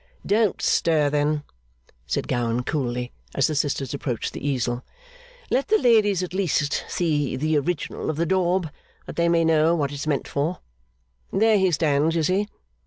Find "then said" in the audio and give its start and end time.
1.11-2.27